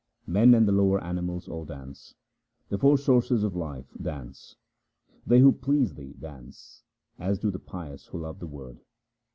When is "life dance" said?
3.55-4.55